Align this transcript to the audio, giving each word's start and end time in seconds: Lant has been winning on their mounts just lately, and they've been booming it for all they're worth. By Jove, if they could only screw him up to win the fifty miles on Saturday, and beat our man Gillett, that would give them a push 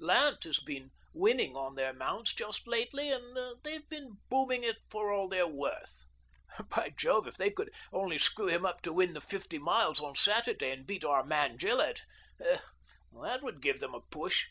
Lant 0.00 0.44
has 0.44 0.60
been 0.60 0.92
winning 1.12 1.56
on 1.56 1.74
their 1.74 1.92
mounts 1.92 2.32
just 2.32 2.68
lately, 2.68 3.10
and 3.10 3.36
they've 3.64 3.88
been 3.88 4.18
booming 4.28 4.62
it 4.62 4.76
for 4.88 5.10
all 5.10 5.26
they're 5.28 5.48
worth. 5.48 6.04
By 6.70 6.90
Jove, 6.96 7.26
if 7.26 7.34
they 7.36 7.50
could 7.50 7.72
only 7.92 8.16
screw 8.16 8.46
him 8.46 8.64
up 8.64 8.80
to 8.82 8.92
win 8.92 9.12
the 9.12 9.20
fifty 9.20 9.58
miles 9.58 9.98
on 9.98 10.14
Saturday, 10.14 10.70
and 10.70 10.86
beat 10.86 11.04
our 11.04 11.24
man 11.24 11.58
Gillett, 11.58 12.04
that 12.38 13.42
would 13.42 13.60
give 13.60 13.80
them 13.80 13.92
a 13.92 14.00
push 14.02 14.46